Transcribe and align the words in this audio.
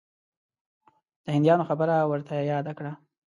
د 1.23 1.25
هندیانو 1.35 1.67
خبره 1.69 1.95
ورته 2.11 2.33
یاده 2.51 2.71
کړه. 2.77 2.91